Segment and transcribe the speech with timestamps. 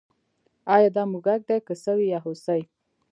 [0.75, 2.61] ایا دا موږک دی که سوی یا هوسۍ